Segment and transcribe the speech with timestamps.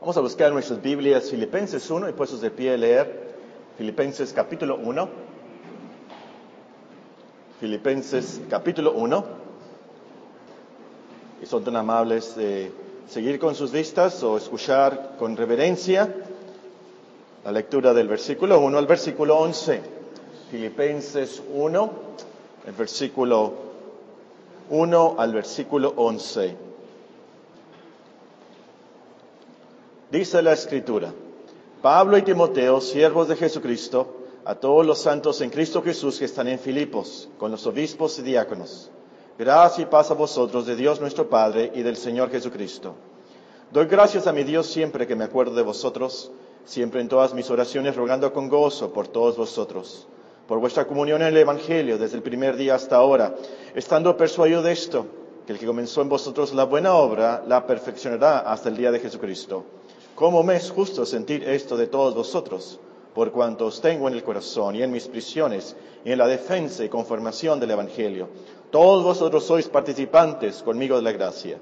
[0.00, 3.34] Vamos a buscar nuestras Biblias Filipenses 1 y puestos de pie a leer
[3.76, 5.08] Filipenses capítulo 1.
[7.60, 9.24] Filipenses capítulo 1.
[11.42, 12.72] Y son tan amables de
[13.10, 16.08] seguir con sus vistas o escuchar con reverencia
[17.44, 19.82] la lectura del versículo 1 al versículo 11.
[20.50, 21.90] Filipenses 1,
[22.68, 23.52] el versículo
[24.70, 26.69] 1 al versículo 11.
[30.10, 31.12] Dice la Escritura,
[31.80, 36.48] Pablo y Timoteo, siervos de Jesucristo, a todos los santos en Cristo Jesús que están
[36.48, 38.90] en Filipos, con los obispos y diáconos.
[39.38, 42.96] Gracias y paz a vosotros de Dios nuestro Padre y del Señor Jesucristo.
[43.70, 46.32] Doy gracias a mi Dios siempre que me acuerdo de vosotros,
[46.64, 50.08] siempre en todas mis oraciones rogando con gozo por todos vosotros,
[50.48, 53.36] por vuestra comunión en el Evangelio desde el primer día hasta ahora,
[53.76, 55.06] estando persuadido de esto,
[55.46, 58.98] que el que comenzó en vosotros la buena obra la perfeccionará hasta el día de
[58.98, 59.64] Jesucristo.
[60.20, 62.78] ¿Cómo me es justo sentir esto de todos vosotros?
[63.14, 66.84] Por cuanto os tengo en el corazón y en mis prisiones y en la defensa
[66.84, 68.28] y conformación del Evangelio.
[68.70, 71.56] Todos vosotros sois participantes conmigo de la gracia.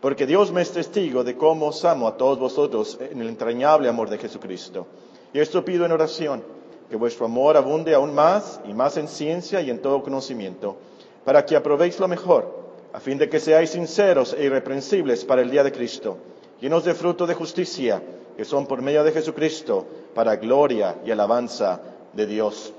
[0.00, 3.90] Porque Dios me es testigo de cómo os amo a todos vosotros en el entrañable
[3.90, 4.86] amor de Jesucristo.
[5.34, 6.42] Y esto pido en oración,
[6.88, 10.78] que vuestro amor abunde aún más y más en ciencia y en todo conocimiento,
[11.26, 15.50] para que aprobéis lo mejor, a fin de que seáis sinceros e irreprensibles para el
[15.50, 16.16] día de Cristo
[16.60, 18.02] llenos de fruto de justicia,
[18.36, 21.80] que son por medio de Jesucristo, para gloria y alabanza
[22.12, 22.72] de Dios.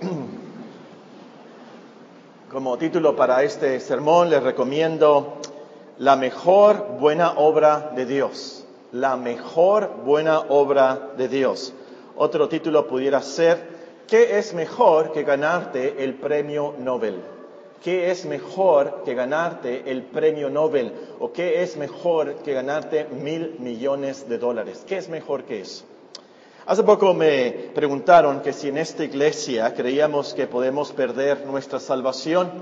[2.50, 5.38] Como título para este sermón les recomiendo
[5.98, 8.66] La mejor buena obra de Dios.
[8.92, 11.72] La mejor buena obra de Dios.
[12.16, 13.72] Otro título pudiera ser
[14.06, 17.31] ¿Qué es mejor que ganarte el premio Nobel?
[17.82, 20.92] ¿Qué es mejor que ganarte el premio Nobel?
[21.18, 24.84] ¿O qué es mejor que ganarte mil millones de dólares?
[24.86, 25.84] ¿Qué es mejor que eso?
[26.64, 32.52] Hace poco me preguntaron que si en esta iglesia creíamos que podemos perder nuestra salvación.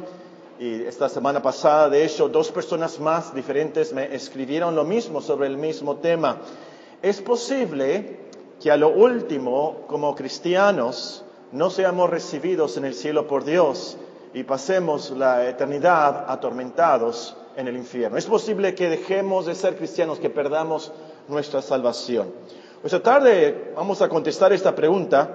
[0.59, 5.49] Y esta semana pasada, de hecho, dos personas más diferentes me escribieron lo mismo sobre
[5.49, 6.39] el mismo tema.
[7.03, 8.21] Es posible
[8.59, 13.99] que a lo último, como cristianos, no seamos recibidos en el cielo por Dios,
[14.33, 18.17] y pasemos la eternidad atormentados en el infierno.
[18.17, 20.93] Es posible que dejemos de ser cristianos, que perdamos
[21.29, 22.33] nuestra salvación.
[22.85, 25.29] Esta tarde vamos a contestar esta pregunta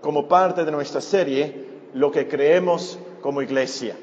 [0.00, 3.96] como parte de nuestra serie, lo que creemos como iglesia.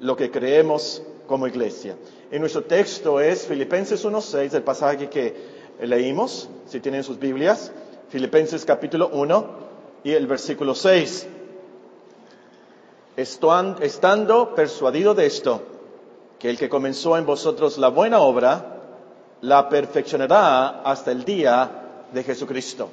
[0.00, 1.96] Lo que creemos como iglesia.
[2.32, 5.34] Y nuestro texto es Filipenses 1.6, el pasaje que
[5.80, 7.72] leímos, si tienen sus Biblias,
[8.08, 9.64] Filipenses capítulo 1
[10.04, 11.28] y el versículo 6
[13.16, 15.62] estando persuadido de esto,
[16.38, 18.74] que el que comenzó en vosotros la buena obra,
[19.40, 22.88] la perfeccionará hasta el día de Jesucristo.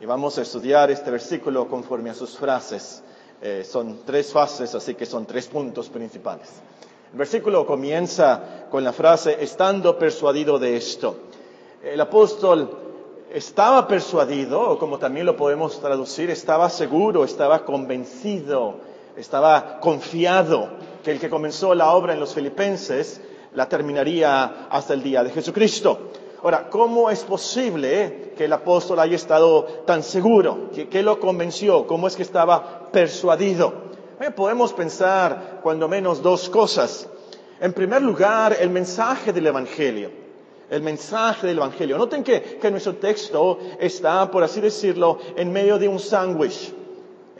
[0.00, 3.02] Y vamos a estudiar este versículo conforme a sus frases.
[3.40, 6.48] Eh, son tres fases, así que son tres puntos principales.
[7.12, 11.16] El versículo comienza con la frase, estando persuadido de esto.
[11.82, 12.70] El apóstol
[13.32, 18.76] estaba persuadido, o como también lo podemos traducir, estaba seguro, estaba convencido,
[19.16, 20.70] estaba confiado
[21.02, 23.20] que el que comenzó la obra en los filipenses
[23.54, 26.10] la terminaría hasta el día de Jesucristo.
[26.42, 30.70] Ahora, ¿cómo es posible que el apóstol haya estado tan seguro?
[30.90, 31.86] ¿Qué, lo convenció?
[31.86, 33.72] ¿Cómo es que estaba persuadido?
[34.18, 37.08] Eh, podemos pensar cuando menos dos cosas.
[37.60, 40.10] En primer lugar, el mensaje del Evangelio.
[40.68, 41.96] El mensaje del Evangelio.
[41.96, 46.74] Noten que, que nuestro texto está, por así decirlo, en medio de un sándwich.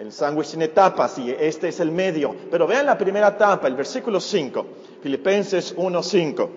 [0.02, 2.34] El sándwich tiene etapas y este es el medio.
[2.50, 4.66] Pero vean la primera etapa, el versículo 5,
[5.00, 6.50] Filipenses 1, 5.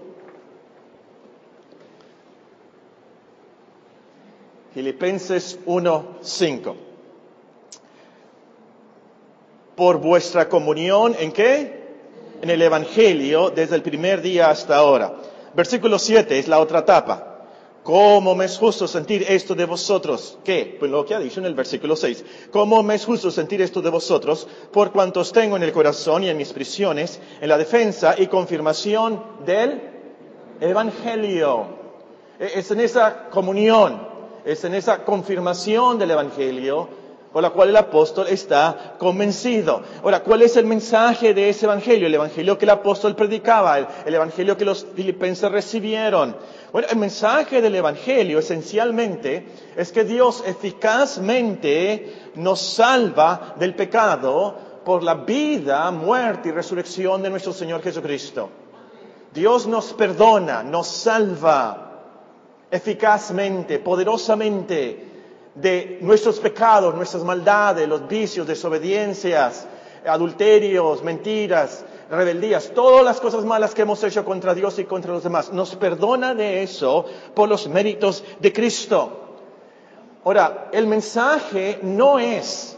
[4.73, 6.75] Filipenses 1, 5.
[9.75, 11.85] Por vuestra comunión, ¿en qué?
[12.41, 15.17] En el Evangelio desde el primer día hasta ahora.
[15.53, 17.34] Versículo 7 es la otra etapa.
[17.85, 20.39] ¿Cómo me es justo sentir esto de vosotros?
[20.43, 20.75] ¿Qué?
[20.79, 22.25] Pues lo que ha dicho en el versículo 6.
[22.49, 24.47] ¿Cómo me es justo sentir esto de vosotros?
[24.71, 29.21] Por cuantos tengo en el corazón y en mis prisiones, en la defensa y confirmación
[29.45, 29.79] del
[30.59, 31.67] Evangelio.
[32.39, 34.01] E-, es en esa comunión,
[34.45, 37.04] es en esa confirmación del Evangelio
[37.35, 39.81] por la cual el apóstol está convencido.
[40.01, 42.07] Ahora, ¿cuál es el mensaje de ese evangelio?
[42.07, 46.33] El evangelio que el apóstol predicaba, el, evangelio que los filipenses recibieron.
[46.71, 54.55] Bueno, el mensaje del evangelio esencialmente es que Dios eficazmente nos salva del pecado
[54.85, 58.49] por la vida, muerte y resurrección de nuestro Señor Jesucristo.
[59.33, 61.99] Dios nos perdona, nos salva
[62.71, 65.14] eficazmente, poderosamente
[65.55, 69.67] de nuestros pecados, nuestras maldades, los vicios, desobediencias,
[70.05, 75.23] adulterios, mentiras, rebeldías, todas las cosas malas que hemos hecho contra Dios y contra los
[75.23, 75.51] demás.
[75.51, 79.21] Nos perdona de eso por los méritos de Cristo.
[80.23, 82.77] Ahora, el mensaje no es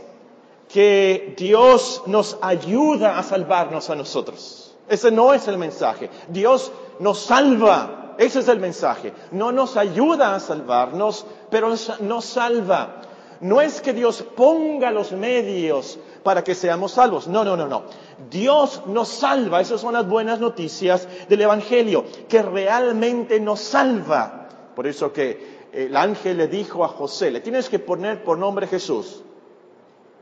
[0.70, 4.76] que Dios nos ayuda a salvarnos a nosotros.
[4.88, 6.10] Ese no es el mensaje.
[6.28, 8.07] Dios nos salva.
[8.18, 9.14] Ese es el mensaje.
[9.32, 13.02] No nos ayuda a salvarnos, pero nos salva.
[13.42, 17.28] No es que Dios ponga los medios para que seamos salvos.
[17.28, 17.84] No, no, no, no.
[18.30, 19.62] Dios nos salva.
[19.62, 24.50] Esas son las buenas noticias del Evangelio, que realmente nos salva.
[24.76, 28.68] Por eso que el ángel le dijo a José, le tienes que poner por nombre
[28.68, 29.24] Jesús.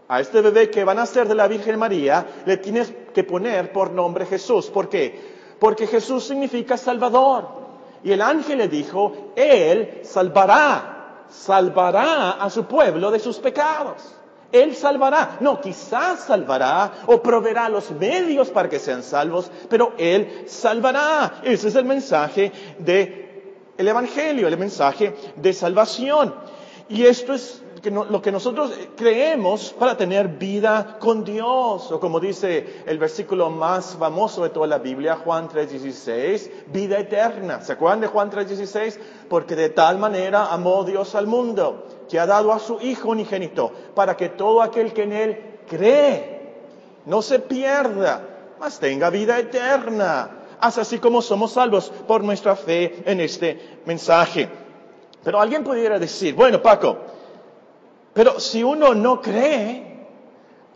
[0.08, 3.72] A este bebé que van a ser de la Virgen María, le tienes que poner
[3.72, 4.68] por nombre Jesús.
[4.68, 5.34] ¿Por qué?
[5.60, 7.65] Porque Jesús significa Salvador.
[8.06, 14.16] Y el ángel le dijo, Él salvará, salvará a su pueblo de sus pecados.
[14.52, 20.44] Él salvará, no, quizás salvará o proveerá los medios para que sean salvos, pero Él
[20.46, 21.42] salvará.
[21.42, 23.26] Ese es el mensaje del
[23.76, 26.36] el Evangelio, el mensaje de salvación.
[26.88, 32.84] Y esto es lo que nosotros creemos para tener vida con Dios, o como dice
[32.86, 37.62] el versículo más famoso de toda la Biblia, Juan 3:16, vida eterna.
[37.62, 39.00] ¿Se acuerdan de Juan 3:16?
[39.30, 43.72] Porque de tal manera amó Dios al mundo, que ha dado a su Hijo unigénito,
[43.94, 46.54] para que todo aquel que en Él cree
[47.06, 48.22] no se pierda,
[48.60, 50.42] mas tenga vida eterna.
[50.60, 54.50] Así como somos salvos por nuestra fe en este mensaje.
[55.24, 56.98] Pero alguien pudiera decir, bueno, Paco,
[58.16, 59.84] pero si uno no cree,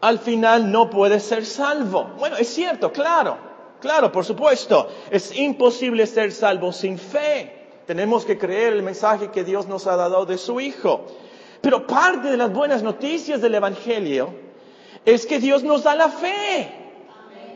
[0.02, 2.16] al final no puede ser salvo.
[2.20, 3.38] Bueno, es cierto, claro,
[3.80, 4.90] claro, por supuesto.
[5.10, 7.84] Es imposible ser salvo sin fe.
[7.88, 11.06] Tenemos que creer el mensaje que Dios nos ha dado de su Hijo.
[11.62, 14.34] Pero parte de las buenas noticias del Evangelio
[15.06, 16.74] es que Dios nos da la fe.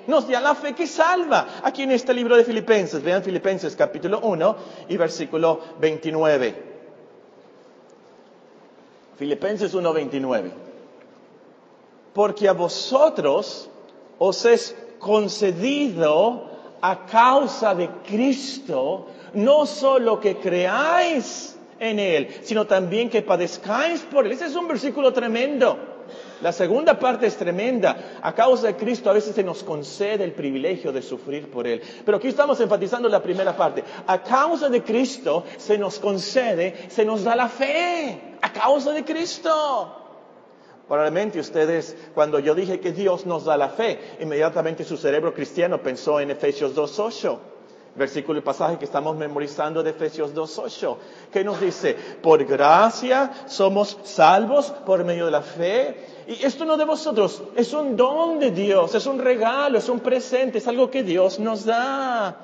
[0.07, 1.45] Nos da la fe que salva.
[1.61, 4.55] Aquí en este libro de Filipenses, vean Filipenses capítulo 1
[4.87, 6.72] y versículo 29.
[9.17, 10.51] Filipenses 1:29.
[12.13, 13.69] Porque a vosotros
[14.19, 16.49] os es concedido
[16.81, 24.25] a causa de Cristo no solo que creáis en Él, sino también que padezcáis por
[24.25, 24.31] Él.
[24.31, 25.77] Ese es un versículo tremendo.
[26.43, 28.19] La segunda parte es tremenda.
[28.21, 31.81] A causa de Cristo a veces se nos concede el privilegio de sufrir por Él.
[32.03, 33.81] Pero aquí estamos enfatizando la primera parte.
[34.05, 39.05] A causa de Cristo se nos concede, se nos da la fe a causa de
[39.05, 40.01] Cristo.
[40.85, 45.81] Probablemente ustedes, cuando yo dije que Dios nos da la fe, inmediatamente su cerebro cristiano
[45.81, 47.37] pensó en Efesios 2.8,
[47.95, 50.97] versículo y pasaje que estamos memorizando de Efesios 2.8,
[51.31, 56.12] que nos dice, por gracia somos salvos por medio de la fe.
[56.27, 59.99] Y esto no de vosotros, es un don de Dios, es un regalo, es un
[59.99, 62.37] presente, es algo que Dios nos da.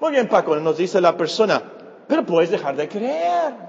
[0.00, 1.62] Muy bien, Paco, nos dice la persona,
[2.06, 3.68] pero puedes dejar de creer.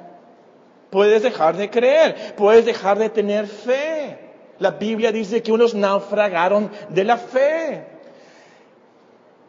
[0.90, 4.18] Puedes dejar de creer, puedes dejar de tener fe.
[4.58, 7.86] La Biblia dice que unos naufragaron de la fe.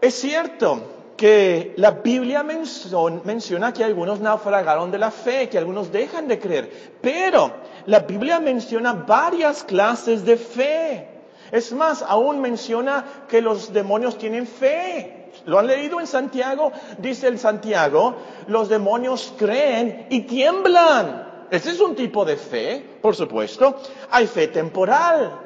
[0.00, 0.82] Es cierto
[1.20, 6.94] que la Biblia menciona que algunos naufragaron de la fe, que algunos dejan de creer,
[7.02, 7.52] pero
[7.84, 11.08] la Biblia menciona varias clases de fe.
[11.52, 15.28] Es más, aún menciona que los demonios tienen fe.
[15.44, 16.72] ¿Lo han leído en Santiago?
[16.96, 18.14] Dice el Santiago,
[18.46, 21.46] los demonios creen y tiemblan.
[21.50, 23.76] Ese es un tipo de fe, por supuesto.
[24.10, 25.38] Hay fe temporal,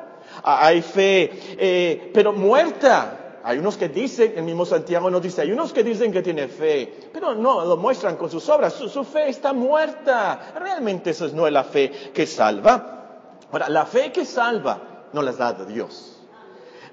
[0.45, 3.23] hay fe, eh, pero muerta.
[3.47, 6.49] Hay unos que dicen, el mismo Santiago nos dice, hay unos que dicen que tiene
[6.49, 8.73] fe, pero no lo muestran con sus obras.
[8.73, 10.55] Su, fe está muerta.
[10.59, 13.37] Realmente eso no es la fe que salva.
[13.53, 16.23] Ahora, la fe que salva no la da Dios.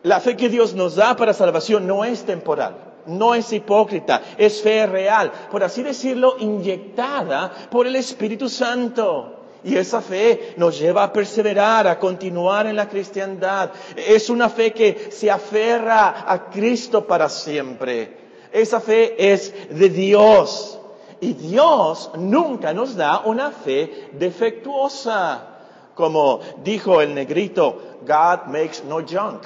[0.04, 4.62] La fe que Dios nos da para salvación no es temporal no es hipócrita, es
[4.62, 9.41] fe real, por así decirlo, inyectada por el Espíritu Santo.
[9.64, 13.70] Y esa fe nos lleva a perseverar, a continuar en la cristiandad.
[13.96, 18.18] Es una fe que se aferra a Cristo para siempre.
[18.52, 20.80] Esa fe es de Dios.
[21.20, 25.48] Y Dios nunca nos da una fe defectuosa.
[25.94, 29.44] Como dijo el negrito, God makes no junk.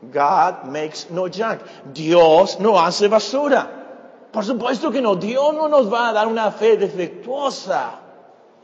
[0.00, 1.60] God makes no junk.
[1.92, 4.28] Dios no hace basura.
[4.32, 5.16] Por supuesto que no.
[5.16, 8.05] Dios no nos va a dar una fe defectuosa.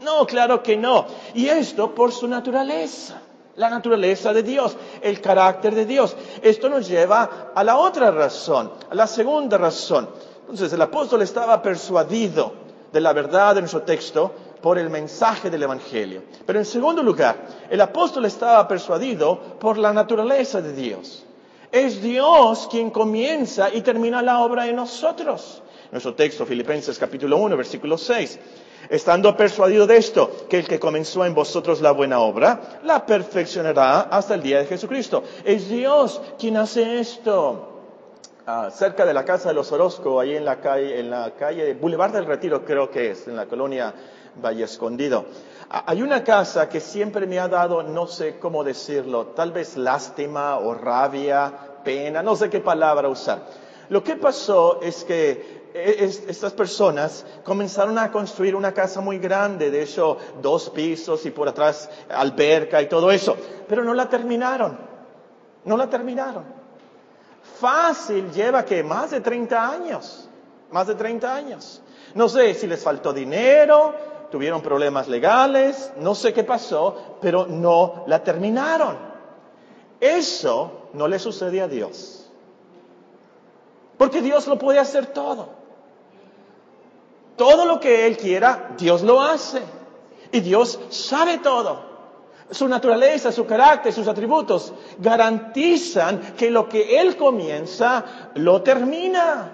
[0.02, 1.06] No, claro que no.
[1.34, 3.20] Y esto por su naturaleza.
[3.56, 6.16] La naturaleza de Dios, el carácter de Dios.
[6.40, 10.08] Esto nos lleva a la otra razón, a la segunda razón.
[10.40, 12.54] Entonces el apóstol estaba persuadido
[12.92, 14.32] de la verdad de nuestro texto
[14.62, 16.22] por el mensaje del Evangelio.
[16.46, 17.36] Pero en segundo lugar,
[17.68, 21.24] el apóstol estaba persuadido por la naturaleza de Dios.
[21.70, 25.62] Es Dios quien comienza y termina la obra en nosotros.
[25.90, 28.38] Nuestro texto, Filipenses capítulo 1, versículo 6.
[28.88, 34.00] Estando persuadido de esto, que el que comenzó en vosotros la buena obra, la perfeccionará
[34.02, 35.22] hasta el día de Jesucristo.
[35.44, 37.68] Es Dios quien hace esto.
[38.44, 41.74] Ah, cerca de la casa de los Orozco, ahí en la calle, en la calle
[41.74, 43.94] Boulevard del Retiro, creo que es, en la colonia
[44.42, 45.26] Valle Escondido.
[45.70, 49.76] Ah, hay una casa que siempre me ha dado, no sé cómo decirlo, tal vez
[49.76, 51.52] lástima o rabia,
[51.84, 53.42] pena, no sé qué palabra usar.
[53.92, 59.70] Lo que pasó es que e, estas personas comenzaron a construir una casa muy grande,
[59.70, 63.36] de hecho, dos pisos y por atrás alberca y todo eso,
[63.68, 64.78] pero no la terminaron,
[65.64, 66.62] no la terminaron
[67.42, 70.28] fácil lleva que más de 30 años,
[70.70, 71.80] más de 30 años.
[72.14, 73.94] No sé si les faltó dinero,
[74.30, 78.96] tuvieron problemas legales, no sé qué pasó, pero no la terminaron.
[80.00, 82.21] Eso no le sucede a Dios.
[83.98, 85.50] Porque Dios lo puede hacer todo.
[87.36, 89.62] Todo lo que Él quiera, Dios lo hace.
[90.30, 91.92] Y Dios sabe todo
[92.52, 99.50] su naturaleza, su carácter, sus atributos, garantizan que lo que Él comienza, lo termina.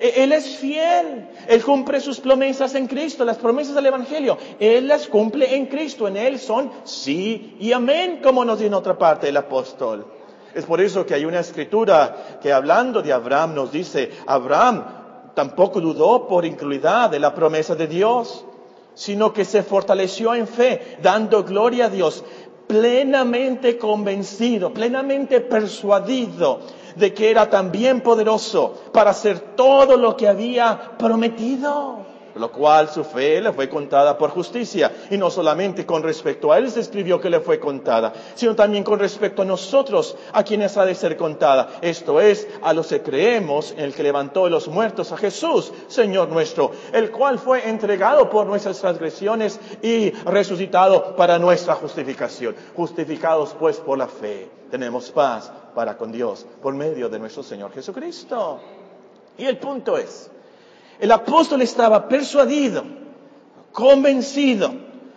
[0.00, 4.88] E-, Él es fiel, Él cumple sus promesas en Cristo, las promesas del Evangelio, Él
[4.88, 8.96] las cumple en Cristo, en Él son sí y amén, como nos dice en otra
[8.96, 10.06] parte el apóstol.
[10.54, 14.84] Es por eso que hay una escritura que hablando de Abraham nos dice, Abraham
[15.34, 18.44] tampoco dudó por incredulidad de la promesa de Dios
[18.98, 22.24] sino que se fortaleció en fe, dando gloria a Dios,
[22.66, 26.58] plenamente convencido, plenamente persuadido
[26.96, 32.07] de que era también poderoso para hacer todo lo que había prometido
[32.38, 34.92] lo cual su fe le fue contada por justicia.
[35.10, 38.84] Y no solamente con respecto a él se escribió que le fue contada, sino también
[38.84, 41.78] con respecto a nosotros, a quienes ha de ser contada.
[41.80, 45.72] Esto es, a los que creemos en el que levantó de los muertos a Jesús,
[45.88, 52.54] Señor nuestro, el cual fue entregado por nuestras transgresiones y resucitado para nuestra justificación.
[52.74, 57.72] Justificados pues por la fe, tenemos paz para con Dios por medio de nuestro Señor
[57.72, 58.60] Jesucristo.
[59.36, 60.30] Y el punto es,
[61.00, 62.84] el apóstol estaba persuadido,
[63.72, 64.72] convencido,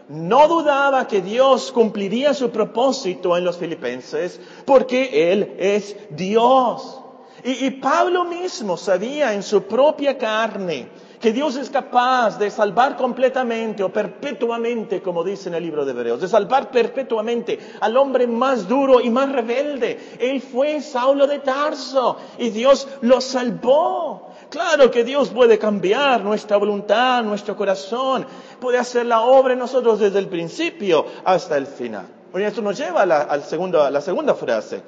[0.10, 7.02] no dudaba que Dios cumpliría su propósito en los filipenses porque Él es Dios.
[7.44, 13.84] Y, Pablo mismo sabía en su propia carne que Dios es capaz de salvar completamente
[13.84, 18.68] o perpetuamente, como dice en el libro de Hebreos, de salvar perpetuamente al hombre más
[18.68, 20.18] duro y más rebelde.
[20.20, 24.31] Él fue Saulo de Tarso y Dios lo salvó.
[24.52, 28.28] Claro que Dios puede cambiar nuestra voluntad, nuestro corazón,
[28.60, 32.06] puede hacer la obra en nosotros desde el principio hasta el final.
[32.34, 34.84] Bueno, esto nos lleva a la, al segundo, a la segunda frase.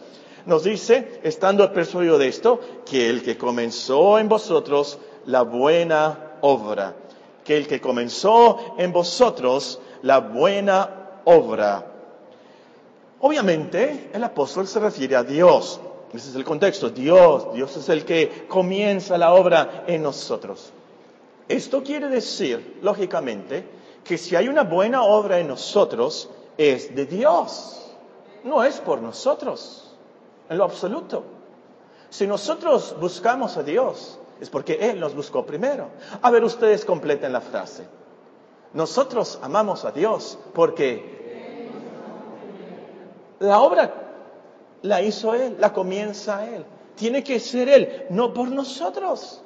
[0.45, 6.95] Nos dice, estando persuadido de esto, que el que comenzó en vosotros la buena obra,
[7.45, 11.85] que el que comenzó en vosotros la buena obra.
[13.21, 15.79] Obviamente, el apóstol se refiere a Dios.
[16.13, 16.89] Ese es el contexto.
[16.89, 20.71] Dios, Dios es el que comienza la obra en nosotros.
[21.47, 23.65] Esto quiere decir, lógicamente,
[24.03, 27.79] que si hay una buena obra en nosotros, es de Dios.
[28.43, 29.95] No es por nosotros,
[30.49, 31.23] en lo absoluto.
[32.09, 35.87] Si nosotros buscamos a Dios, es porque Él nos buscó primero.
[36.21, 37.87] A ver, ustedes completen la frase.
[38.73, 41.69] Nosotros amamos a Dios porque
[43.39, 44.02] la obra
[44.83, 46.63] la hizo Él, la comienza Él.
[46.95, 49.41] Tiene que ser Él, no por nosotros.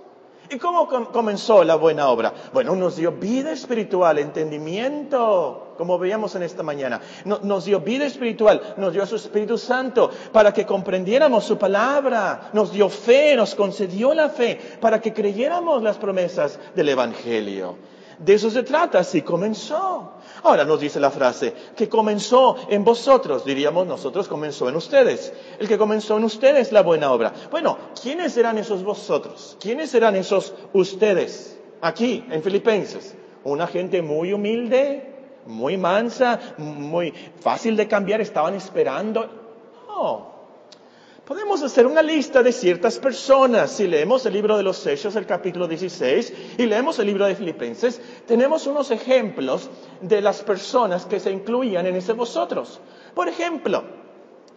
[0.50, 2.34] ¿Y cómo comenzó la buena obra?
[2.54, 7.02] Bueno, nos dio vida espiritual, entendimiento, como veíamos en esta mañana.
[7.26, 12.50] nos dio vida espiritual, nos dio su Espíritu Santo para que comprendiéramos su palabra.
[12.54, 17.76] Nos dio fe, nos concedió la fe para que creyéramos las promesas del Evangelio.
[18.20, 20.14] De eso se trata, así comenzó.
[20.44, 25.34] Ahora nos dice la frase, que comenzó en vosotros, diríamos nosotros comenzó en ustedes.
[25.60, 27.34] El que comenzó en ustedes la buena obra.
[27.52, 29.58] Bueno, ¿quiénes serán esos vosotros?
[29.60, 31.60] ¿Quiénes serán esos ustedes?
[31.82, 33.16] Aquí, en Filipenses.
[33.44, 35.14] Una gente muy humilde,
[35.46, 39.30] muy mansa, muy fácil de cambiar, estaban esperando.
[39.88, 40.37] No,
[41.28, 43.72] Podemos hacer una lista de ciertas personas.
[43.72, 47.36] Si leemos el libro de los Hechos, el capítulo 16, y leemos el libro de
[47.36, 49.70] Filipenses, tenemos unos ejemplos
[50.00, 52.80] de las personas que se incluían en ese vosotros.
[53.14, 53.84] Por ejemplo,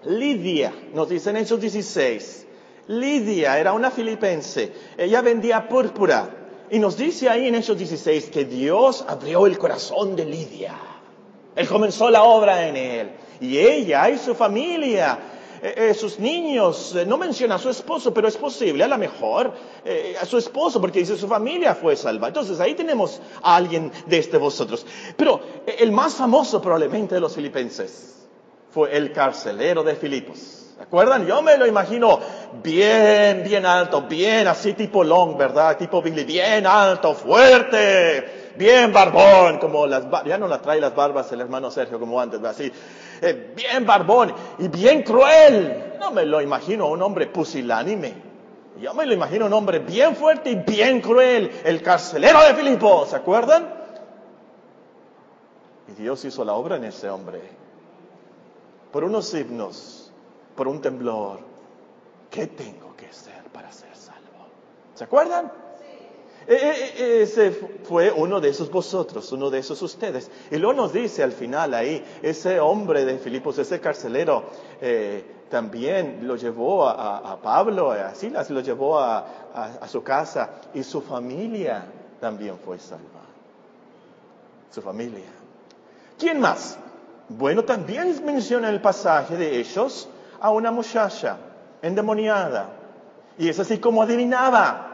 [0.04, 2.46] Lidia, nos dice en Hechos 16,
[2.86, 6.36] Lidia era una filipense, ella vendía púrpura
[6.70, 10.76] Y nos dice ahí en Hechos 16 que Dios abrió el corazón de Lidia.
[11.56, 13.10] Él comenzó la obra en él.
[13.40, 15.18] Y ella y su familia,
[15.62, 18.96] eh, eh, sus niños, eh, no menciona a su esposo, pero es posible, a lo
[18.96, 19.52] mejor,
[20.20, 22.28] a su esposo, porque dice su familia fue salva.
[22.28, 24.86] Entonces ahí tenemos a alguien de este vosotros.
[25.16, 28.26] Pero el más famoso probablemente de los filipenses
[28.70, 30.60] fue el carcelero de Filipos.
[30.80, 31.26] ¿Se acuerdan?
[31.26, 32.20] Yo me lo imagino
[32.62, 35.76] bien, bien alto, bien así tipo long, ¿verdad?
[35.76, 41.30] Tipo Billy, bien alto, fuerte, bien barbón, como las, ya no la trae las barbas
[41.32, 42.72] el hermano Sergio como antes, así,
[43.20, 45.96] eh, bien barbón y bien cruel.
[45.98, 48.30] No me lo imagino un hombre pusilánime.
[48.80, 53.10] Yo me lo imagino un hombre bien fuerte y bien cruel, el carcelero de Filipos,
[53.10, 53.68] ¿se acuerdan?
[55.88, 57.42] Y Dios hizo la obra en ese hombre.
[58.90, 60.10] Por unos himnos
[60.56, 61.40] por un temblor,
[62.30, 64.46] ¿qué tengo que hacer para ser salvo?
[64.94, 65.50] ¿Se acuerdan?
[66.46, 67.50] E, e, e, ese
[67.84, 70.30] fue uno de esos vosotros, uno de esos ustedes.
[70.50, 74.44] Y luego nos dice al final ahí, ese hombre de Filipos, ese carcelero,
[74.80, 79.26] eh, también lo llevó a, Pablo, a Silas, lo llevó a,
[79.80, 81.84] a, su casa y su familia
[82.20, 83.20] también fue salva.
[84.70, 85.26] Su familia.
[86.16, 86.78] ¿Quién más?
[87.28, 90.08] Bueno, también menciona el pasaje de ellos
[90.40, 91.36] a una muchacha
[91.82, 92.70] endemoniada.
[93.36, 94.89] Y es así como adivinaba.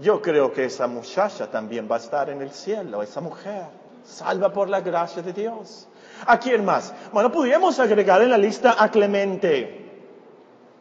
[0.00, 3.64] Yo creo que esa muchacha también va a estar en el cielo, esa mujer,
[4.04, 5.88] salva por la gracia de Dios.
[6.26, 6.94] ¿A quién más?
[7.12, 9.86] Bueno, podríamos agregar en la lista a Clemente.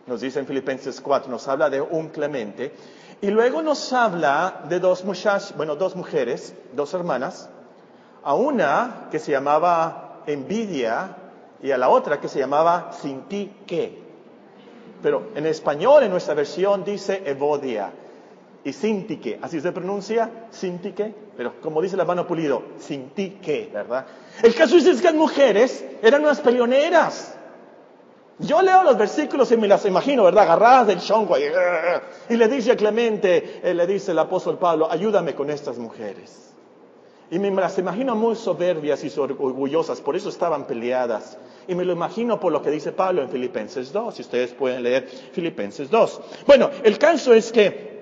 [0.06, 2.74] Nos dice en Filipenses 4, nos habla de un Clemente.
[3.20, 7.50] Y luego nos habla de dos muchachas, bueno, dos mujeres, dos hermanas.
[8.24, 11.18] A una que se llamaba Envidia
[11.64, 14.00] y a la otra que se llamaba Sin ti qué.
[15.02, 17.92] Pero en español, en nuestra versión, dice Evodia.
[18.68, 19.40] Y sin ti qué.
[19.42, 21.16] Así se pronuncia, sin ti qué.
[21.38, 24.06] Pero como dice la mano pulido, sin ti qué, ¿verdad?
[24.44, 27.34] El caso es que las mujeres eran unas peleoneras.
[28.40, 30.44] Yo leo los versículos y me las imagino, ¿verdad?
[30.44, 31.38] Agarradas del chonco.
[31.38, 36.54] Y, le dice a Clemente, eh, le dice el apóstol Pablo, ayúdame con estas mujeres.
[37.32, 41.38] Y me las imagino muy soberbias y orgullosas, por eso estaban peleadas.
[41.70, 44.84] Y me lo imagino por lo que dice Pablo en Filipenses 2, si ustedes pueden
[44.84, 46.22] leer Filipenses 2.
[46.46, 47.97] Bueno, el caso es que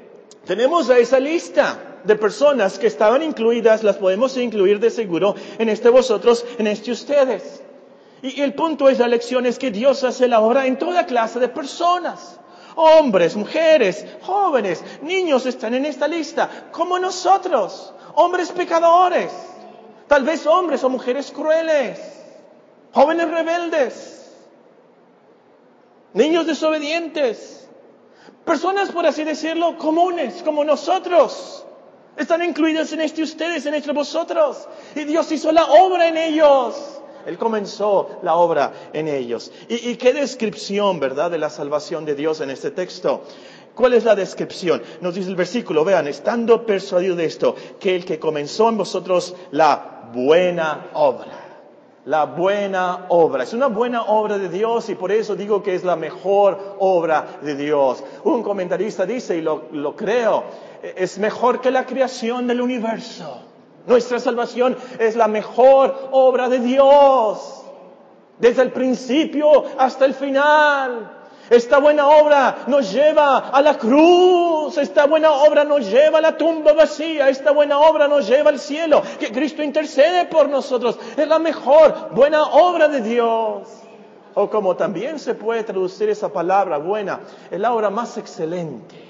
[0.46, 5.70] tenemos a esa lista de personas que estaban incluidas, las podemos incluir de seguro en
[5.70, 7.62] este vosotros, en este ustedes.
[8.22, 11.40] Y el punto es, la lección es que Dios hace la obra en toda clase
[11.40, 12.40] de personas.
[12.76, 19.32] Hombres, mujeres, jóvenes, niños están en esta lista, como nosotros hombres pecadores,
[20.08, 22.00] tal vez hombres o mujeres crueles,
[22.94, 24.32] jóvenes rebeldes,
[26.14, 27.65] niños desobedientes,
[28.46, 31.66] personas, por así decirlo, comunes, como nosotros.
[32.16, 34.70] Están incluidos en este ustedes, en este vosotros.
[34.96, 37.02] Y Dios hizo la obra en ellos.
[37.26, 39.52] Él comenzó la obra en ellos.
[39.68, 43.24] Y, y, qué descripción, ¿verdad?, de la salvación de Dios en este texto.
[43.74, 44.82] ¿Cuál es la descripción?
[45.02, 49.36] Nos dice el versículo, vean, estando persuadido de esto, que el que comenzó en vosotros
[49.52, 51.45] la buena obra.
[52.06, 53.44] La buena obra.
[53.44, 57.40] Es una buena obra de Dios y por eso digo que es la mejor obra
[57.42, 58.04] de Dios.
[58.24, 60.44] Un comentarista dice, y lo, creo,
[60.84, 63.42] es mejor que la creación del universo.
[63.88, 67.64] Nuestra salvación es la mejor obra de Dios.
[68.38, 71.15] Desde el principio hasta el final.
[71.50, 74.78] Esta buena obra nos lleva a la cruz.
[74.78, 77.30] Esta buena obra nos lleva a la tumba vacía.
[77.30, 79.02] Esta buena obra nos lleva al cielo.
[79.20, 80.98] Que Cristo intercede por nosotros.
[81.16, 83.68] Es la mejor buena obra de Dios.
[84.34, 89.06] O como también se puede traducir esa palabra buena, es la obra más excelente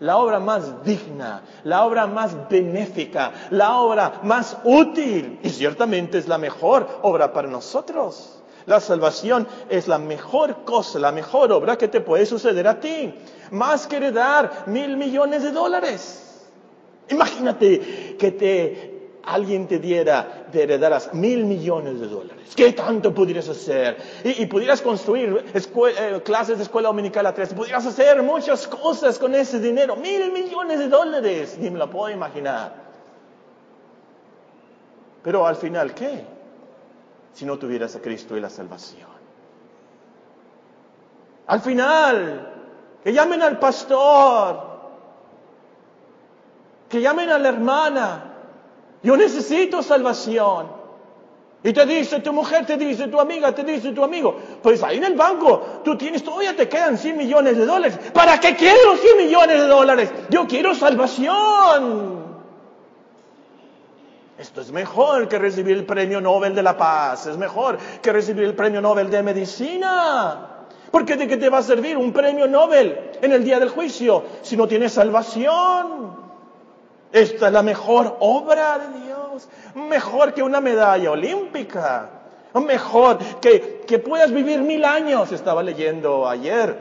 [0.00, 6.26] la obra más digna, la obra más benéfica, la obra más útil y ciertamente es
[6.26, 8.39] la mejor obra para nosotros.
[8.66, 13.14] La salvación es la mejor cosa, la mejor obra que te puede suceder a ti.
[13.50, 16.48] Más que heredar mil millones de dólares.
[17.08, 22.52] Imagínate que te, alguien te diera, te heredaras mil millones de dólares.
[22.54, 23.96] ¿Qué tanto pudieras hacer?
[24.24, 27.52] Y, pudieras construir eh, clases de escuela dominical a tres.
[27.54, 29.96] Pudieras hacer muchas cosas con ese dinero.
[29.96, 31.56] Mil millones de dólares.
[31.58, 32.74] Ni me lo puedo imaginar.
[35.22, 36.24] Pero al final, ¿qué?
[37.32, 39.08] Si no tuvieras a Cristo y la salvación.
[41.46, 42.52] Al final,
[43.02, 44.70] que llamen al pastor,
[46.88, 48.34] que llamen a la hermana,
[49.02, 50.80] yo necesito salvación.
[51.62, 54.96] Y te dice tu mujer, te dice tu amiga, te dice tu amigo, pues ahí
[54.96, 57.98] en el banco tú tienes, todavía te quedan 100 millones de dólares.
[58.14, 60.10] ¿Para qué quiero 100 millones de dólares?
[60.30, 62.19] Yo quiero salvación.
[64.40, 68.44] Esto es mejor que recibir el premio Nobel de la Paz, es mejor que recibir
[68.44, 70.64] el premio Nobel de Medicina.
[70.90, 74.24] Porque de qué te va a servir un premio Nobel en el día del juicio
[74.40, 76.16] si no tienes salvación?
[77.12, 82.08] Esta es la mejor obra de Dios, mejor que una medalla olímpica,
[82.54, 86.78] mejor que, que puedas vivir mil años, estaba leyendo ayer.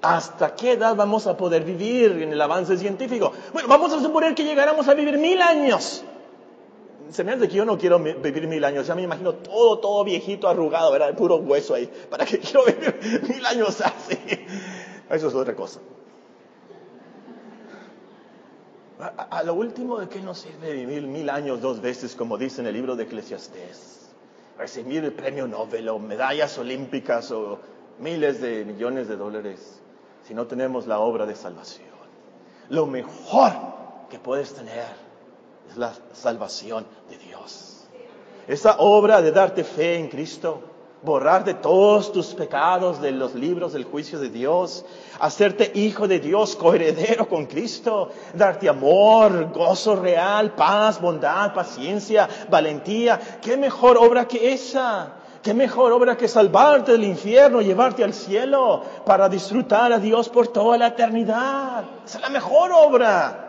[0.00, 3.32] ¿Hasta qué edad vamos a poder vivir en el avance científico?
[3.52, 6.02] Bueno, vamos a suponer que llegáramos a vivir mil años
[7.10, 8.86] se me hace que yo no quiero vivir mil años.
[8.86, 11.14] Ya me imagino todo, todo viejito, arrugado, ¿verdad?
[11.14, 11.90] Puro hueso ahí.
[12.10, 14.18] ¿Para qué quiero vivir mil años así?
[15.10, 15.80] Eso es otra cosa.
[18.98, 22.66] A, lo último, ¿de qué nos sirve vivir mil años dos veces, como dice en
[22.66, 24.14] el libro de Eclesiastés?
[24.58, 27.58] Recibir el premio Nobel o medallas olímpicas o
[27.98, 29.82] miles de millones de dólares
[30.26, 31.86] si no tenemos la obra de salvación.
[32.70, 33.52] Lo mejor
[34.10, 35.05] que puedes tener
[35.70, 37.84] es la salvación de Dios.
[38.46, 40.62] Esa obra de darte fe en Cristo,
[41.02, 44.84] borrar de todos tus pecados de los libros del juicio de Dios,
[45.20, 53.20] hacerte hijo de Dios, coheredero con Cristo, darte amor, gozo real, paz, bondad, paciencia, valentía.
[53.40, 55.12] ¿Qué mejor obra que esa?
[55.42, 60.48] ¿Qué mejor obra que salvarte del infierno, llevarte al cielo para disfrutar a Dios por
[60.48, 61.84] toda la eternidad?
[62.04, 63.45] Es la mejor obra.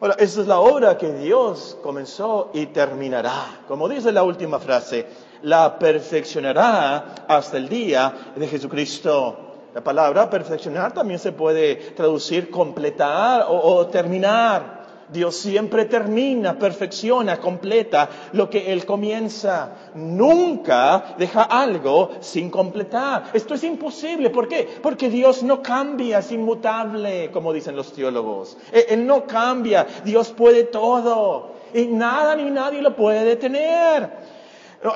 [0.00, 3.62] Ahora, esa es la obra que Dios comenzó y terminará.
[3.66, 5.06] Como dice la última frase,
[5.42, 9.36] la perfeccionará hasta el día de Jesucristo.
[9.74, 14.77] La palabra perfeccionar también se puede traducir completar o, o terminar.
[15.12, 19.90] Dios siempre termina, perfecciona, completa lo que Él comienza.
[19.94, 23.30] Nunca deja algo sin completar.
[23.32, 24.30] Esto es imposible.
[24.30, 24.68] ¿Por qué?
[24.82, 28.56] Porque Dios no cambia, es inmutable, como dicen los teólogos.
[28.72, 31.54] Él no cambia, Dios puede todo.
[31.72, 34.10] Y nada ni nadie lo puede detener.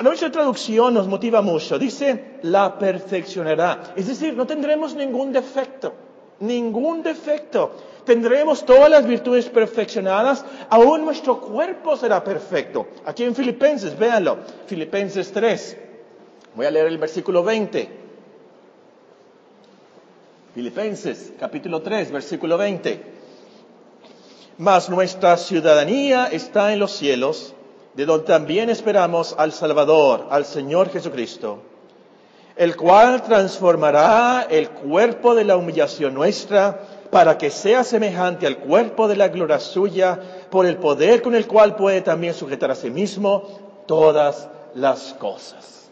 [0.03, 1.79] Nuestra traducción nos motiva mucho.
[1.79, 3.95] Dice, la perfeccionará.
[3.97, 5.93] Es decir, no tendremos ningún defecto.
[6.39, 7.73] Ningún defecto
[8.05, 12.89] tendremos todas las virtudes perfeccionadas, aún nuestro cuerpo será perfecto.
[13.05, 15.77] Aquí en Filipenses, véanlo, Filipenses 3.
[16.55, 17.89] Voy a leer el versículo 20.
[20.55, 23.03] Filipenses, capítulo 3, versículo 20.
[24.59, 27.55] Mas nuestra ciudadanía está en los cielos,
[27.95, 31.63] de donde también esperamos al Salvador, al Señor Jesucristo,
[32.57, 36.81] el cual transformará el cuerpo de la humillación nuestra
[37.13, 40.19] para que sea semejante al cuerpo de la gloria suya,
[40.51, 43.43] por el poder con el cual puede también sujetar a sí mismo
[43.87, 45.91] todas las cosas.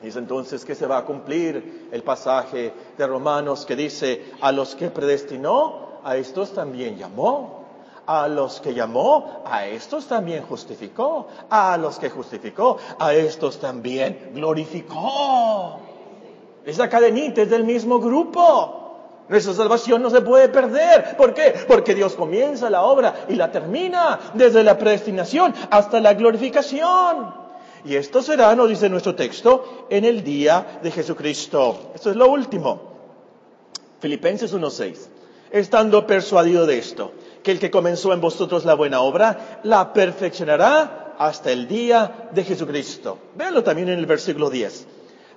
[0.00, 4.76] Es entonces que se va a cumplir el pasaje de Romanos que dice, a los
[4.76, 7.58] que predestinó, a estos también llamó.
[8.06, 11.26] A los que llamó, a estos también justificó.
[11.50, 15.80] A los que justificó, a estos también glorificó.
[16.64, 18.79] Esa cadenita es del mismo grupo.
[19.30, 21.16] Nuestra salvación no se puede perder.
[21.16, 21.54] ¿Por qué?
[21.68, 27.32] Porque Dios comienza la obra y la termina desde la predestinación hasta la glorificación.
[27.84, 31.92] Y esto será, nos dice nuestro texto, en el día de Jesucristo.
[31.94, 32.90] Esto es lo último.
[34.00, 34.96] Filipenses 1.6.
[35.52, 37.12] Estando persuadido de esto,
[37.44, 42.42] que el que comenzó en vosotros la buena obra, la perfeccionará hasta el día de
[42.42, 43.18] Jesucristo.
[43.36, 44.88] Véanlo también en el versículo 10.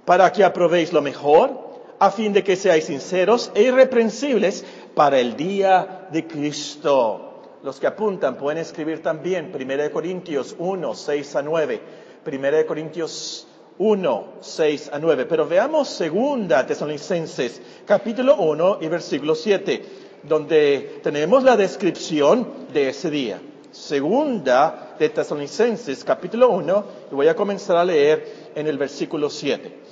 [0.04, 1.73] Para que aprobéis lo mejor,
[2.04, 7.60] a fin de que seáis sinceros e irreprensibles para el día de Cristo.
[7.64, 11.82] Los que apuntan pueden escribir también 1 Corintios 1, 6 a 9.
[12.26, 15.26] 1 Corintios 1, 6 a 9.
[15.28, 19.86] Pero veamos segunda Tesalonicenses, capítulo 1 y versículo 7,
[20.24, 23.40] donde tenemos la descripción de ese día.
[23.72, 29.83] Segunda de Tesalonicenses, capítulo 1, y voy a comenzar a leer en el versículo 7.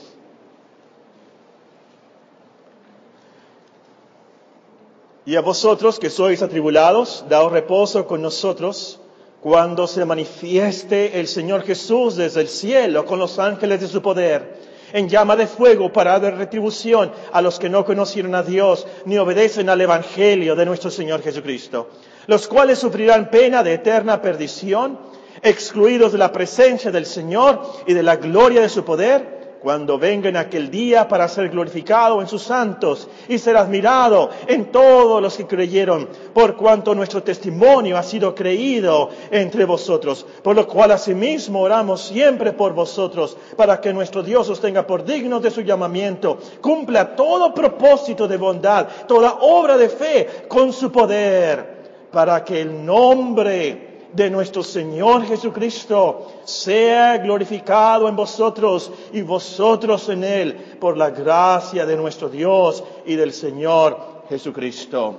[5.24, 9.00] Y a vosotros que sois atribulados, daos reposo con nosotros
[9.40, 14.58] cuando se manifieste el Señor Jesús desde el cielo con los ángeles de su poder,
[14.94, 19.18] en llama de fuego para dar retribución a los que no conocieron a Dios ni
[19.20, 21.90] obedecen al Evangelio de nuestro Señor Jesucristo,
[22.26, 25.00] los cuales sufrirán pena de eterna perdición,
[25.44, 30.28] excluidos de la presencia del Señor y de la gloria de su poder, cuando venga
[30.28, 35.38] en aquel día para ser glorificado en sus santos y ser admirado en todos los
[35.38, 41.62] que creyeron, por cuanto nuestro testimonio ha sido creído entre vosotros, por lo cual asimismo
[41.62, 46.40] oramos siempre por vosotros, para que nuestro Dios os tenga por dignos de su llamamiento,
[46.60, 52.84] cumpla todo propósito de bondad, toda obra de fe con su poder, para que el
[52.84, 61.10] nombre de nuestro Señor Jesucristo sea glorificado en vosotros y vosotros en Él por la
[61.10, 65.16] gracia de nuestro Dios y del Señor Jesucristo.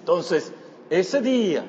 [0.00, 0.52] Entonces,
[0.90, 1.64] ese día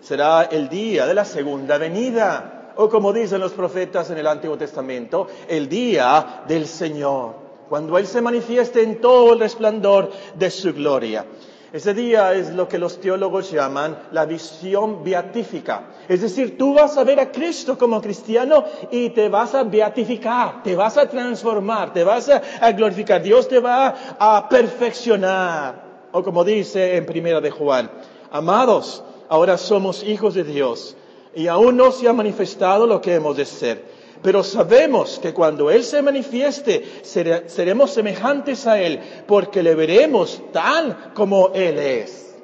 [0.00, 4.58] será el día de la segunda venida, o como dicen los profetas en el Antiguo
[4.58, 7.34] Testamento, el día del Señor,
[7.68, 11.24] cuando Él se manifieste en todo el resplandor de su gloria.
[11.72, 15.88] Ese día es lo que los teólogos llaman la visión beatífica.
[16.08, 20.62] Es decir, tú vas a ver a Cristo como cristiano y te vas a beatificar,
[20.62, 23.20] te vas a transformar, te vas a, glorificar.
[23.20, 25.84] Dios te va a perfeccionar.
[26.12, 27.90] O como dice en Primera de Juan,
[28.30, 30.96] amados, ahora somos hijos de Dios
[31.34, 33.95] y aún no se ha manifestado lo que hemos de ser
[34.26, 41.12] pero sabemos que cuando Él se manifieste, seremos semejantes a Él, porque le veremos tal
[41.14, 42.34] como Él es.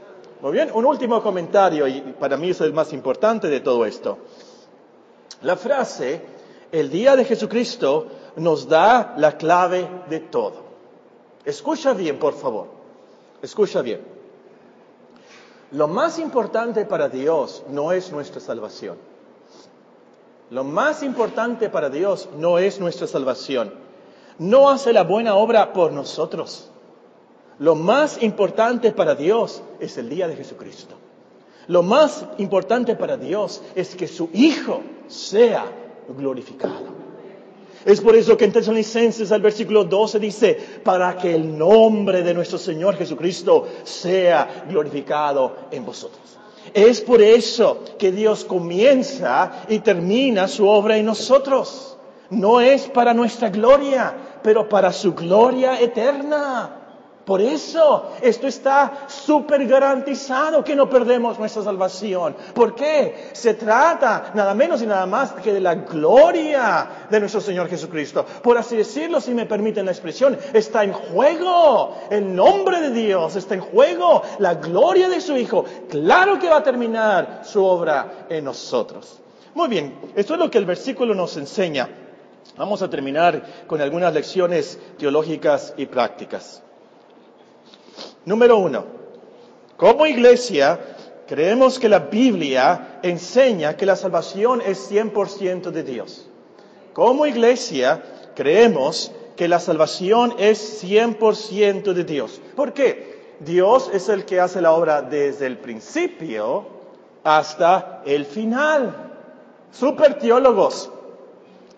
[0.43, 4.19] Muy bien, un último comentario, y para mí es el más importante de todo esto.
[5.43, 6.21] La frase,
[6.71, 10.63] el día de Jesucristo, nos da la clave de todo.
[11.45, 12.69] Escucha bien, por favor.
[13.43, 14.03] Escucha bien.
[15.73, 19.11] Lo más importante para Dios no es nuestra salvación.
[20.53, 23.73] Lo más importante para Dios no es nuestra salvación.
[24.39, 26.71] No hace la buena obra por nosotros.
[27.59, 30.95] Lo más importante para Dios es el día de Jesucristo.
[31.69, 35.65] Lo más importante para Dios es que su Hijo sea
[36.19, 37.01] glorificado.
[37.87, 42.35] Es por eso que en Tesalonicenses al versículo 12 dice, para que el nombre de
[42.35, 46.42] nuestro Señor Jesucristo sea glorificado en vosotros.
[46.75, 51.97] Es por eso que Dios comienza y termina su obra en nosotros.
[52.31, 56.82] No es para nuestra gloria, pero para su gloria eterna.
[57.25, 62.35] Por eso esto está súper garantizado que no perdemos nuestra salvación.
[62.53, 63.31] ¿Por qué?
[63.33, 68.27] Se trata nada menos y nada más que de la gloria de nuestro Señor Jesucristo.
[68.43, 73.37] Por así decirlo, si me permiten la expresión, está en juego el nombre de Dios,
[73.37, 75.65] está en juego la gloria de su Hijo.
[75.89, 79.21] Claro que va a terminar su obra en nosotros.
[79.55, 81.89] Muy bien, esto es lo que el versículo nos enseña.
[82.57, 86.63] Vamos a terminar con algunas lecciones teológicas y prácticas.
[88.25, 88.85] Número uno,
[89.77, 90.79] como iglesia
[91.27, 96.29] creemos que la Biblia enseña que la salvación es 100% de Dios.
[96.93, 98.03] Como iglesia
[98.35, 102.41] creemos que la salvación es 100% de Dios.
[102.55, 103.35] ¿Por qué?
[103.41, 106.67] Dios es el que hace la obra desde el principio
[107.25, 108.95] hasta el final.
[109.73, 110.91] Super teólogos.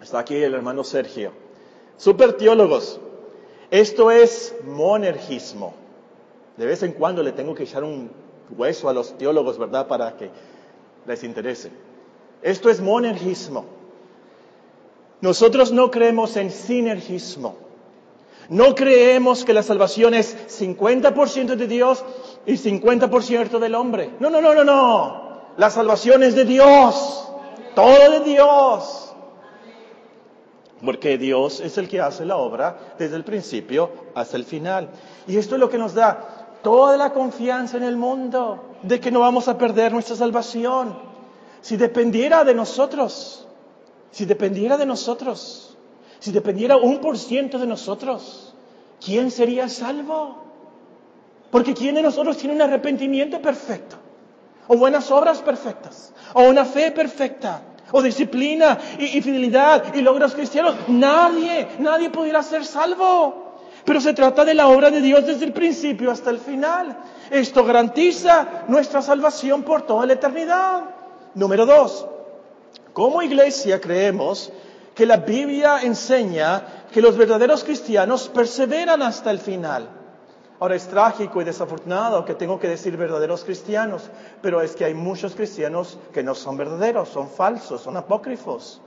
[0.02, 1.32] Está aquí el hermano Sergio.
[1.96, 3.00] Super teólogos.
[3.70, 5.83] Esto es monergismo.
[6.56, 8.10] De vez en cuando le tengo que echar un
[8.56, 9.86] hueso a los teólogos, ¿verdad?
[9.86, 10.30] Para que
[11.06, 11.70] les interese.
[12.42, 13.64] Esto es monergismo.
[15.20, 17.56] Nosotros no creemos en sinergismo.
[18.48, 22.04] No creemos que la salvación es 50% de Dios
[22.44, 24.10] y 50% del hombre.
[24.20, 25.24] No, no, no, no, no.
[25.56, 27.26] La salvación es de Dios.
[27.74, 29.14] Todo de Dios.
[30.84, 34.90] Porque Dios es el que hace la obra desde el principio hasta el final.
[35.26, 36.33] Y esto es lo que nos da
[36.64, 40.98] toda la confianza en el mundo de que no vamos a perder nuestra salvación.
[41.60, 43.46] Si dependiera de nosotros,
[44.10, 45.76] si dependiera de nosotros,
[46.18, 48.54] si dependiera un por ciento de nosotros,
[49.04, 50.42] ¿quién sería salvo?
[51.50, 53.96] Porque ¿quién de nosotros tiene un arrepentimiento perfecto?
[54.66, 57.60] O buenas obras perfectas, o una fe perfecta,
[57.92, 60.74] o disciplina y, y fidelidad y logros cristianos.
[60.88, 63.43] Nadie, nadie pudiera ser salvo.
[63.84, 66.96] Pero se trata de la obra de Dios desde el principio hasta el final.
[67.30, 70.84] Esto garantiza nuestra salvación por toda la eternidad.
[71.34, 72.06] Número dos,
[72.92, 74.52] como iglesia creemos
[74.94, 79.88] que la Biblia enseña que los verdaderos cristianos perseveran hasta el final.
[80.60, 84.08] Ahora es trágico y desafortunado que tengo que decir verdaderos cristianos,
[84.40, 88.80] pero es que hay muchos cristianos que no son verdaderos, son falsos, son apócrifos.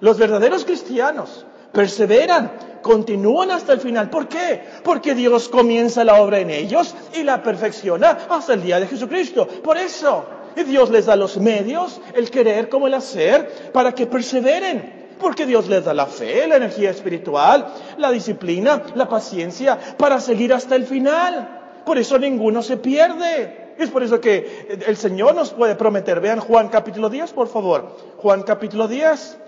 [0.00, 4.10] Los verdaderos cristianos perseveran, continúan hasta el final.
[4.10, 4.62] ¿Por qué?
[4.82, 9.46] Porque Dios comienza la obra en ellos y la perfecciona hasta el día de Jesucristo.
[9.46, 10.26] Por eso,
[10.66, 15.68] Dios les da los medios, el querer como el hacer, para que perseveren Porque Dios
[15.68, 20.84] les da la fe, la energía espiritual, la disciplina, la paciencia para seguir hasta el
[20.84, 21.80] final.
[21.86, 23.74] Por eso ninguno se pierde.
[23.78, 26.20] Es por eso que el Señor nos puede prometer.
[26.20, 27.96] Vean Juan capítulo 10, por favor.
[28.16, 29.38] Juan capítulo 10.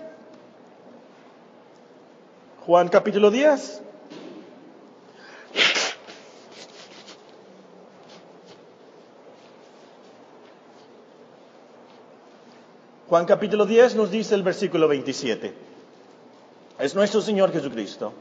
[2.65, 3.81] Juan capítulo 10.
[13.07, 15.53] Juan capítulo 10 nos dice el versículo 27.
[16.79, 18.13] Es nuestro Señor Jesucristo.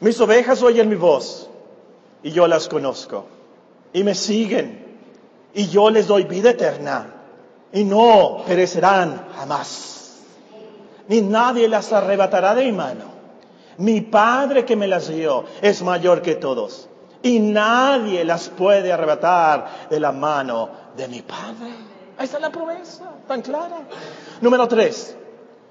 [0.00, 1.50] Mis ovejas oyen mi voz
[2.22, 3.26] y yo las conozco
[3.92, 4.86] y me siguen
[5.52, 7.12] y yo les doy vida eterna
[7.74, 10.22] y no perecerán jamás.
[11.08, 13.15] Ni nadie las arrebatará de mi mano.
[13.78, 16.88] Mi Padre que me las dio es mayor que todos
[17.22, 21.72] y nadie las puede arrebatar de la mano de mi Padre.
[22.18, 23.78] Ahí está la promesa, tan clara.
[24.40, 25.16] Número tres,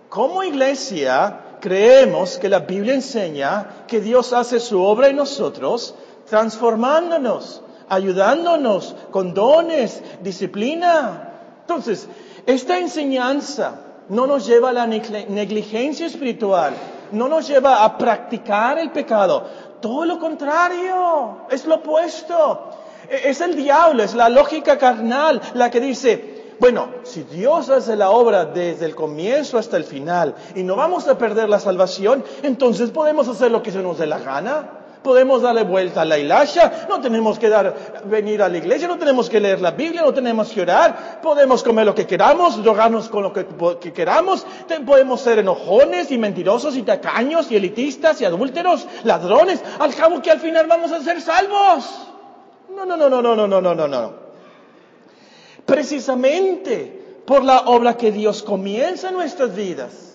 [0.09, 5.95] como iglesia creemos que la Biblia enseña que Dios hace su obra en nosotros,
[6.29, 11.31] transformándonos, ayudándonos con dones, disciplina.
[11.61, 12.07] Entonces,
[12.45, 16.73] esta enseñanza no nos lleva a la negligencia espiritual,
[17.11, 19.43] no nos lleva a practicar el pecado.
[19.81, 22.71] Todo lo contrario, es lo opuesto.
[23.09, 27.95] E-, es el diablo, es la lógica carnal la que dice, bueno, si Dios hace
[27.95, 32.23] la obra desde el comienzo hasta el final y no vamos a perder la salvación,
[32.43, 34.84] entonces podemos hacer lo que se nos dé la gana.
[35.05, 38.97] Podemos darle vuelta a la hilacha, no tenemos que dar, venir a la iglesia, no
[38.97, 43.07] tenemos que leer la Biblia, no tenemos que orar, podemos comer lo que queramos, drogarnos
[43.07, 43.45] con lo que,
[43.79, 44.45] que queramos,
[44.83, 50.31] podemos ser enojones y mentirosos y tacaños y elitistas y adúlteros, ladrones, al cabo que
[50.31, 52.07] al final vamos a ser salvos.
[52.75, 54.25] No, no, no, no, no, no, no, no, no, no
[55.65, 60.14] precisamente por la obra que Dios comienza en nuestras vidas.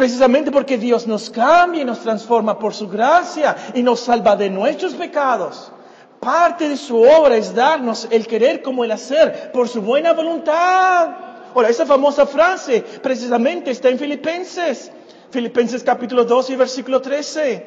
[0.00, 4.48] Precisamente porque Dios nos cambia y nos transforma por su gracia y nos salva de
[4.48, 5.70] nuestros pecados.
[6.18, 11.10] Parte de su obra es darnos el querer como el hacer por su buena voluntad.
[11.54, 14.90] Ahora, esa famosa frase precisamente está en Filipenses.
[15.30, 17.66] Filipenses capítulo 2 y versículo 13.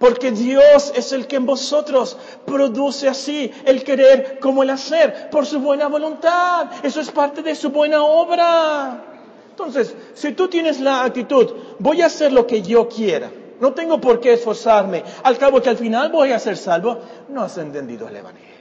[0.00, 5.46] Porque Dios es el que en vosotros produce así el querer como el hacer por
[5.46, 6.66] su buena voluntad.
[6.82, 9.17] Eso es parte de su buena obra.
[9.58, 14.00] Entonces, si tú tienes la actitud, voy a hacer lo que yo quiera, no tengo
[14.00, 18.06] por qué esforzarme, al cabo que al final voy a ser salvo, no has entendido
[18.06, 18.58] el Evangelio.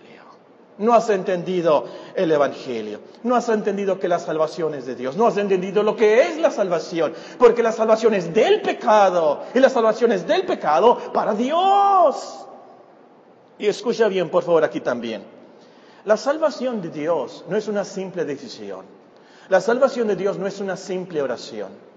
[0.79, 2.99] No has entendido el Evangelio.
[3.21, 5.15] No has entendido que la salvación es de Dios.
[5.15, 7.13] No has entendido lo que es la salvación.
[7.37, 9.43] Porque la salvación es del pecado.
[9.53, 12.45] Y la salvación es del pecado para Dios.
[13.59, 15.23] Y escucha bien, por favor, aquí también.
[16.05, 18.96] La salvación de Dios no es una simple decisión.
[19.49, 21.87] La salvación de Dios no es una simple oración.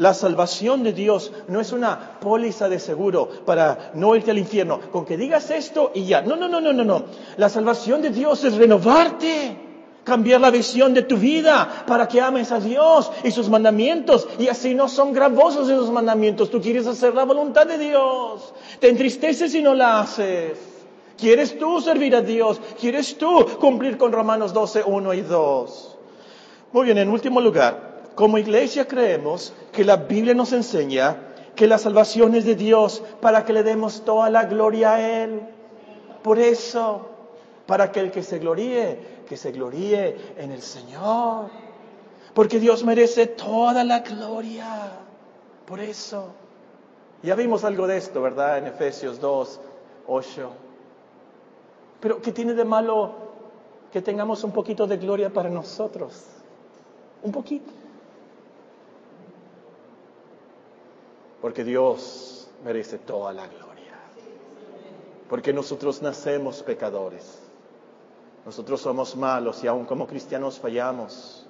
[0.00, 4.80] La salvación de Dios no es una póliza de seguro para no irte al infierno.
[4.90, 6.22] Con que digas esto y ya.
[6.22, 7.04] No, no, no, no, no, no.
[7.36, 9.68] La salvación de Dios es renovarte.
[10.02, 14.26] Cambiar la visión de tu vida para que ames a Dios y sus mandamientos.
[14.38, 16.50] Y así no son gravosos esos mandamientos.
[16.50, 18.54] Tú quieres hacer la voluntad de Dios.
[18.80, 20.58] Te entristeces si no la haces.
[21.18, 22.58] ¿Quieres tú servir a Dios?
[22.80, 25.89] ¿Quieres tú cumplir con Romanos 12, 1 y 2?
[26.72, 31.16] Muy bien, en último lugar, como iglesia creemos que la Biblia nos enseña
[31.56, 35.42] que la salvación es de Dios para que le demos toda la gloria a Él.
[36.22, 37.08] Por eso,
[37.66, 41.50] para que el que se gloríe, que se gloríe en el Señor.
[42.34, 44.92] Porque Dios merece toda la gloria.
[45.66, 46.28] Por eso.
[47.22, 48.58] Ya vimos algo de esto, ¿verdad?
[48.58, 49.60] En Efesios 2,
[50.06, 50.50] 8.
[52.00, 53.12] Pero ¿qué tiene de malo
[53.92, 56.39] que tengamos un poquito de gloria para nosotros?
[57.22, 57.70] Un poquito.
[61.40, 63.70] Porque Dios merece toda la gloria.
[65.28, 67.38] Porque nosotros nacemos pecadores.
[68.44, 71.46] Nosotros somos malos y aún como cristianos fallamos.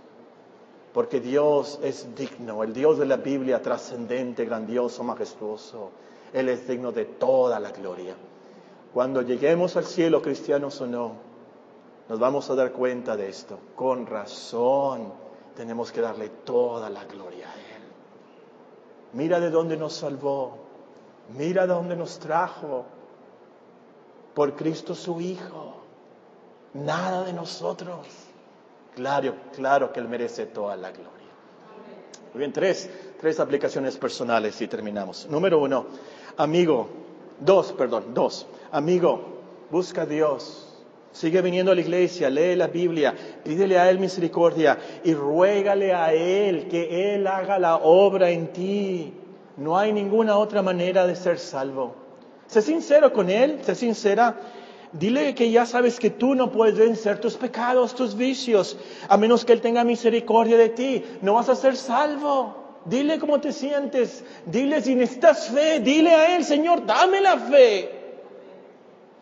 [0.92, 5.90] Porque Dios es digno, el Dios de la Biblia trascendente, grandioso, majestuoso.
[6.32, 8.14] Él es digno de toda la gloria.
[8.92, 11.12] Cuando lleguemos al cielo, cristianos o no,
[12.08, 13.58] nos vamos a dar cuenta de esto.
[13.76, 15.12] Con razón
[15.54, 17.82] tenemos que darle toda la gloria a Él.
[19.12, 20.56] Mira de dónde nos salvó.
[21.36, 22.84] Mira de dónde nos trajo.
[24.34, 25.74] Por Cristo su Hijo.
[26.74, 28.06] Nada de nosotros.
[28.94, 31.10] Claro, claro que Él merece toda la gloria.
[32.32, 32.88] Muy bien, tres,
[33.20, 35.26] tres aplicaciones personales y terminamos.
[35.28, 35.86] Número uno,
[36.36, 36.88] amigo.
[37.40, 38.46] Dos, perdón, dos.
[38.70, 40.69] Amigo, busca a Dios.
[41.12, 46.12] Sigue viniendo a la iglesia, lee la Biblia, pídele a Él misericordia y ruégale a
[46.14, 49.12] Él que Él haga la obra en ti.
[49.56, 51.94] No hay ninguna otra manera de ser salvo.
[52.46, 54.36] Sé sincero con Él, sé sincera.
[54.92, 58.76] Dile que ya sabes que tú no puedes vencer tus pecados, tus vicios,
[59.08, 61.04] a menos que Él tenga misericordia de ti.
[61.22, 62.54] No vas a ser salvo.
[62.84, 64.24] Dile cómo te sientes.
[64.46, 65.80] Dile si necesitas fe.
[65.80, 67.90] Dile a Él, Señor, dame la fe.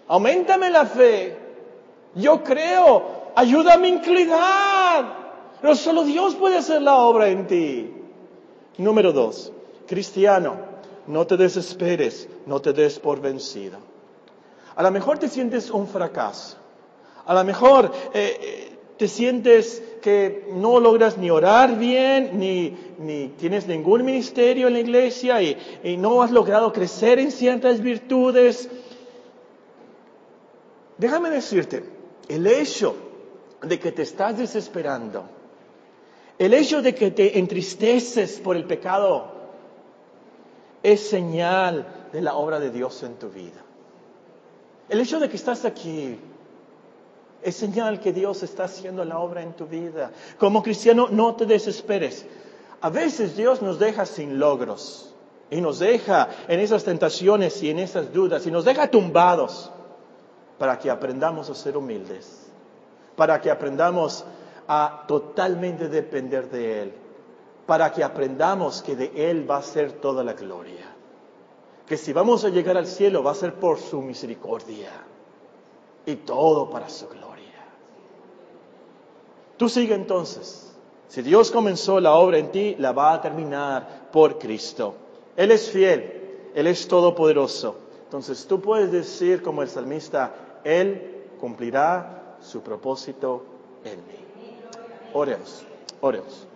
[0.06, 1.37] Aumentame la fe.
[2.18, 5.28] Yo creo, ayuda a inclinar.
[5.60, 7.92] Pero solo Dios puede hacer la obra en ti.
[8.76, 9.52] Número dos,
[9.86, 10.56] cristiano,
[11.06, 13.78] no te desesperes, no te des por vencido.
[14.76, 16.56] A lo mejor te sientes un fracaso.
[17.26, 23.28] A lo mejor eh, eh, te sientes que no logras ni orar bien, ni, ni
[23.28, 28.70] tienes ningún ministerio en la iglesia y, y no has logrado crecer en ciertas virtudes.
[30.96, 31.97] Déjame decirte,
[32.28, 32.94] el hecho
[33.62, 35.24] de que te estás desesperando,
[36.38, 39.38] el hecho de que te entristeces por el pecado,
[40.82, 43.64] es señal de la obra de Dios en tu vida.
[44.88, 46.16] El hecho de que estás aquí
[47.42, 50.12] es señal que Dios está haciendo la obra en tu vida.
[50.38, 52.24] Como cristiano, no te desesperes.
[52.80, 55.14] A veces Dios nos deja sin logros
[55.50, 59.70] y nos deja en esas tentaciones y en esas dudas y nos deja tumbados
[60.58, 62.50] para que aprendamos a ser humildes,
[63.16, 64.24] para que aprendamos
[64.66, 66.92] a totalmente depender de Él,
[67.66, 70.94] para que aprendamos que de Él va a ser toda la gloria,
[71.86, 74.90] que si vamos a llegar al cielo va a ser por su misericordia
[76.04, 77.28] y todo para su gloria.
[79.56, 80.64] Tú sigue entonces.
[81.08, 84.94] Si Dios comenzó la obra en ti, la va a terminar por Cristo.
[85.36, 87.76] Él es fiel, Él es todopoderoso.
[88.04, 90.32] Entonces tú puedes decir como el salmista,
[90.64, 93.44] él cumplirá su propósito
[93.84, 94.28] en mí.
[95.12, 95.64] Oremos,
[96.00, 96.47] oremos.